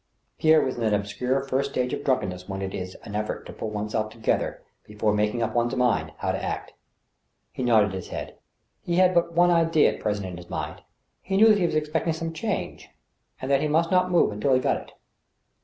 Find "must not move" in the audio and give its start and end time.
13.67-14.31